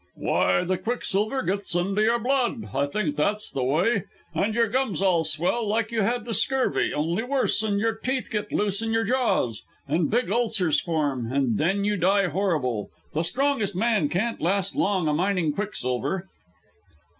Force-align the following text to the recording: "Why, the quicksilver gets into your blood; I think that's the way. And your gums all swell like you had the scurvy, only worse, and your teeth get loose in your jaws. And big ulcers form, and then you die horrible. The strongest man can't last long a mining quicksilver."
"Why, 0.15 0.63
the 0.63 0.79
quicksilver 0.79 1.43
gets 1.43 1.75
into 1.75 2.01
your 2.01 2.17
blood; 2.17 2.69
I 2.73 2.87
think 2.87 3.15
that's 3.15 3.51
the 3.51 3.63
way. 3.63 4.05
And 4.33 4.55
your 4.55 4.67
gums 4.67 4.99
all 4.99 5.23
swell 5.23 5.67
like 5.67 5.91
you 5.91 6.01
had 6.01 6.25
the 6.25 6.33
scurvy, 6.33 6.91
only 6.91 7.21
worse, 7.21 7.61
and 7.61 7.79
your 7.79 7.93
teeth 7.93 8.31
get 8.31 8.51
loose 8.51 8.81
in 8.81 8.93
your 8.93 9.03
jaws. 9.03 9.61
And 9.87 10.09
big 10.09 10.31
ulcers 10.31 10.81
form, 10.81 11.31
and 11.31 11.59
then 11.59 11.83
you 11.83 11.97
die 11.97 12.29
horrible. 12.29 12.89
The 13.13 13.21
strongest 13.21 13.75
man 13.75 14.09
can't 14.09 14.41
last 14.41 14.75
long 14.75 15.07
a 15.07 15.13
mining 15.13 15.53
quicksilver." 15.53 16.25